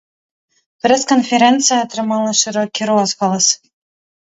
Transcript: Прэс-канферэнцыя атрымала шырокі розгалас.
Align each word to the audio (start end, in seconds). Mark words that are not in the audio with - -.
Прэс-канферэнцыя 0.85 1.77
атрымала 1.83 2.31
шырокі 2.41 2.91
розгалас. 2.93 3.45